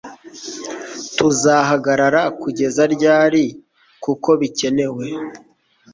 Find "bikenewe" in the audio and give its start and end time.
4.41-5.05